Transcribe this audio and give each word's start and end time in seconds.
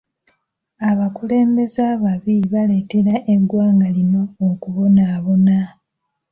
Abakulembeze 0.89 1.79
ababi 1.93 2.35
baleetera 2.53 3.13
eggwanga 3.33 3.87
lino 3.95 4.21
okubonaabona. 4.49 5.57